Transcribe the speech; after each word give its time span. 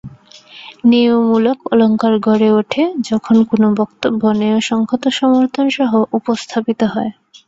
ন্যায়মূলক 0.85 1.59
অলঙ্কার 1.71 2.13
গড়ে 2.27 2.49
ওঠে 2.59 2.81
যখন 3.09 3.35
কোনো 3.49 3.67
বক্তব্য 3.79 4.21
ন্যায়সঙ্গত 4.39 5.03
সমর্থনসহ 5.19 5.89
উপস্থাপিত 6.17 6.79
হয়। 6.93 7.11